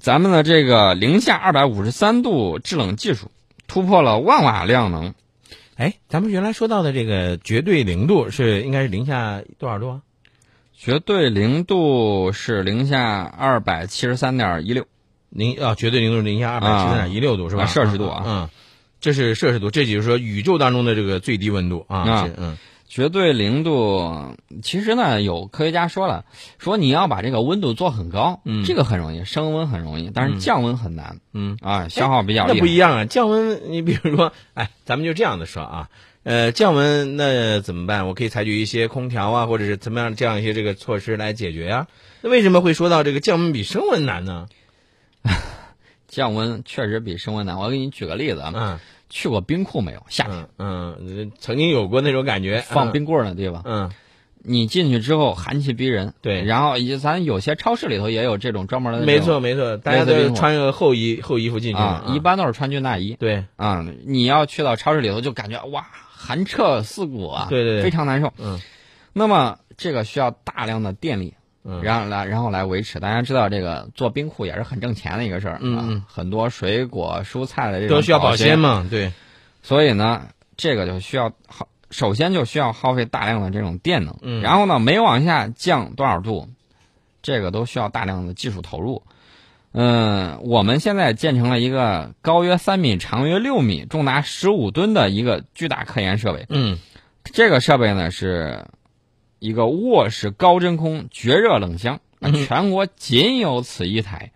[0.00, 3.30] 咱们的这个零下二百五十三度制冷技术
[3.66, 5.14] 突破了万瓦量能。
[5.76, 10.00] 哎，咱们原来说到的这个绝对零度是应该是零下多少度啊？
[10.76, 14.86] 绝对零度是零下二百七十三点一六，
[15.28, 17.66] 零啊，绝对零度是零下二百七十三点一六度是吧？
[17.66, 18.48] 摄氏度啊，嗯，
[19.00, 22.28] 这是摄氏度，这就是说宇宙当中的这个最低温度啊。
[22.36, 22.56] 嗯
[22.90, 24.34] 绝对零度，
[24.64, 26.24] 其实呢，有科学家说了，
[26.58, 32.48] 说你要把这个温度做很高，嗯这个很容易，升温很容易，但是降温很难、嗯，啊，消耗比较。
[32.48, 35.88] 那不一样啊，降温，你比如说， 哎，咱们就这样的说啊，
[36.24, 38.08] 呃，降温那怎么办？
[38.08, 41.86] 我可以采取一些空调啊，或者是怎么样这样一些这个措施来解决呀、
[42.22, 44.48] 那为什么会说到这个降温比升温难呢？
[46.08, 47.56] 降温确实比升温难。
[47.56, 50.02] 我给你举个例子啊，嗯去过冰库没有？
[50.08, 53.60] 夏天、嗯嗯，曾经有过那种感觉，放冰棍儿呢，对吧？
[53.66, 53.90] 嗯，
[54.42, 56.42] 你进去之后寒气逼人，对。
[56.44, 61.82] 然后也咱有些超市里头也有这种专门的没错没错，大家都穿个厚衣厚衣服进去
[62.14, 63.16] 一般都是穿军大衣。
[63.18, 63.44] 对。
[63.56, 63.84] 啊。
[64.06, 67.82] 你要去到超市里头，就感觉哇，寒彻四骨啊，对对对。
[67.82, 68.32] 非常难受。
[68.38, 68.58] 嗯。
[69.12, 71.39] 那么这个需要大量的电力，嗯
[71.82, 72.98] 然后来然后来维持。
[73.00, 79.12] 大家知道这个做冰库也是很挣钱的一个事儿，嗯嗯啊，很多水果蔬菜的这种都需要保鲜鲜，嘛，对，
[79.62, 86.48] 所以呢，这个就需要耗，首先就需要耗费大量的这种电能，嗯然后呢，每往下降多少度，
[87.22, 89.02] 这个都需要大量的技术投入。
[89.72, 96.46] 嗯，我们现在建成了一个高约三米、长约六米、重达十五吨的一个巨大科研设备。
[96.48, 96.78] 嗯
[97.22, 98.64] 这个设备呢是
[99.40, 101.98] 一个卧室高真空绝热冷箱，
[102.46, 104.30] 全国仅有此一台。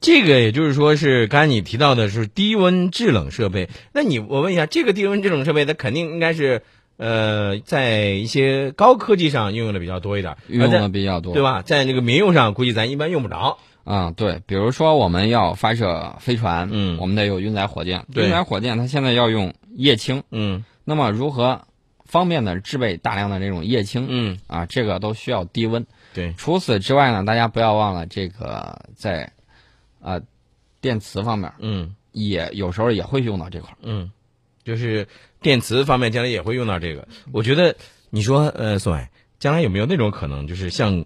[0.00, 6.62] 这个也就是说是刚才你提到的是低温制冷设备，那你我问一下，这个低温制冷设备它肯定应该是
[6.98, 11.62] 呃在一些高科技上应用的比较多一点，运用的比较多，对吧？
[11.62, 13.58] 在那个民用上估计咱一般用不着。
[13.84, 16.98] 啊、对，比如说我们要发射飞船，嗯。
[17.00, 18.24] 我们得有运载火箭，对。
[18.24, 20.64] 运载火箭它现在要用液氢，嗯。
[20.84, 21.62] 那么如何
[22.06, 25.86] 方便的制备大量的这种液氢、嗯，啊，这个都需要低温。
[26.14, 29.32] 对，除此之外呢，大家不要忘了这个在
[30.00, 30.20] 啊、
[30.80, 33.76] 电磁方面嗯也有时候也会用到这块儿。
[33.82, 34.10] 嗯，
[34.64, 35.06] 就是
[35.42, 37.06] 电磁方面将来也会用到这个。
[37.32, 37.76] 我觉得
[38.08, 39.08] 你说呃，宋伟，
[39.38, 41.04] 将来有没有那种可能，就是像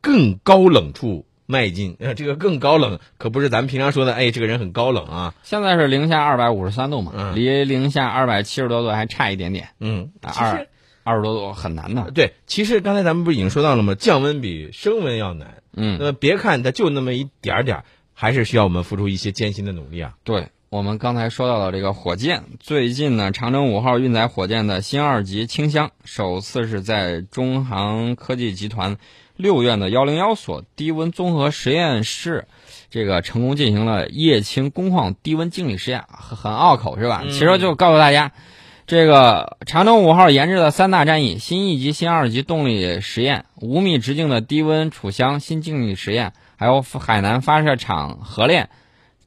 [0.00, 1.96] 更高冷处迈进？
[1.98, 5.34] 呃，这个更高冷可不是咱们平常说的，哎，这个人很高冷啊。
[5.42, 10.66] 现在是零下二百五十三度嘛，嗯离零下二百七十多度还差一点点，嗯，二
[11.02, 12.10] 二十多度很难的。
[12.12, 13.94] 对，其实刚才咱们不是已经说到了吗？
[13.94, 15.62] 降温比升温要难。
[15.74, 17.84] 嗯那，么别看它就那么一点点儿，
[18.14, 20.14] 还是需要我们付出一些艰辛的努力啊。
[20.24, 28.96] 对，我们刚才说到了这个火箭，最近呢，长征五号运载火箭的新二级氢箱首次是在中航科技集团
[29.34, 32.46] 六院的幺零幺所低温综合实验室，
[32.88, 37.22] 这个成功进行了液氢工况低温静力实验，很很拗口是吧？
[37.24, 38.30] 嗯其实就告诉大家。
[38.86, 48.68] 这个长征五号研制的三大战役新一级、新二级动力实验、五米直径的低温储箱新静力实验，还有海南发射场核练，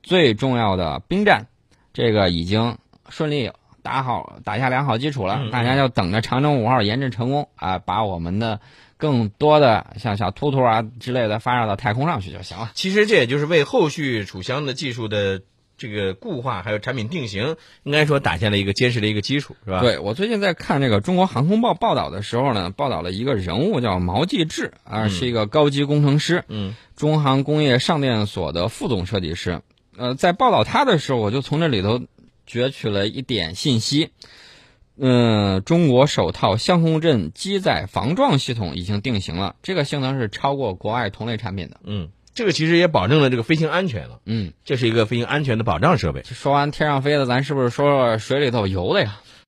[0.03, 1.47] 最重要的兵站，
[1.94, 2.78] 这个已经
[3.09, 5.50] 顺利打好打下良好基础了。
[5.52, 8.59] 大家就等着长征五号研制成功啊，把我们的
[8.97, 12.72] 更多的像小兔兔啊之类的发射到太空上去就行了。
[12.74, 15.41] 其实这也就是为后续储箱的技术的
[15.75, 29.62] 这个固化，还有产品定型，应该说打下了一个坚实的一个基础，是吧？，对我最近在看这个中国航空报报道的时候呢，报道了一个人物叫毛继志啊，嗯是一个高级工程师，嗯中航工业上电所的副总设计师。
[29.97, 32.01] 呃，在报道他的时候，我就从这里头
[32.47, 34.09] 攫取了一点信息。
[34.95, 41.77] 嗯，中国首套相控阵机载防撞系统已经定型了，这个性能是超过国外同类产品的。
[41.83, 46.21] 嗯，这个其实也保证了这个飞行安全了，嗯，这是一个飞行安全的保障设备。
[46.23, 49.19] 说完天上飞的，咱是不是说说水里头游的呀？